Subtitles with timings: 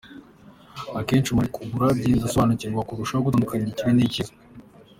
[0.99, 4.33] Akenshi iyo umuntu ari gukura agenda asobanukirwa kurushaho gutandukanya ikibi n’icyiza.